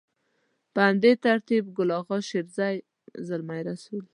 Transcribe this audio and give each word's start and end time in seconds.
په 0.73 0.79
همدې 0.87 1.11
ترتيب 1.25 1.63
ګل 1.77 1.89
اغا 1.99 2.17
شېرزي، 2.29 2.75
زلمي 3.27 3.61
رسول. 3.69 4.03